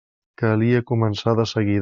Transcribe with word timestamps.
Calia 0.41 0.81
començar 0.93 1.37
de 1.43 1.47
seguida. 1.57 1.79